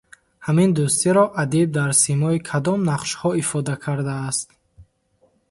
Ҳамин 0.45 0.69
дӯстиро 0.77 1.25
адиб 1.41 1.67
дар 1.77 1.91
симои 2.03 2.39
кадом 2.49 2.79
нақшҳо 2.89 3.29
ифода 3.41 3.75
кардааст? 3.83 4.47